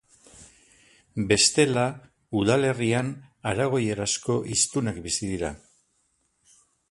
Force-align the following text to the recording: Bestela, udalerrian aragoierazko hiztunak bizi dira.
Bestela, 1.31 1.83
udalerrian 2.39 3.13
aragoierazko 3.53 4.41
hiztunak 4.55 5.01
bizi 5.09 5.33
dira. 5.35 5.55